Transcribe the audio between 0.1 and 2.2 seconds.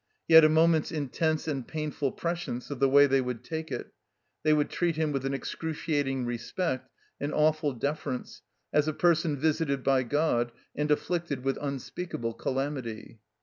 He had a moment's intense and painful